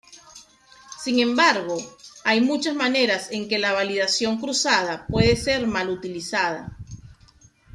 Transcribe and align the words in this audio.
Sin 0.99 1.19
embargo, 1.19 1.77
hay 2.23 2.41
muchas 2.41 2.73
maneras 2.73 3.27
en 3.29 3.47
que 3.47 3.59
la 3.59 3.71
validación 3.73 4.39
cruzada 4.41 5.05
puede 5.05 5.35
ser 5.35 5.67
mal 5.67 5.91
utilizada. 5.91 6.75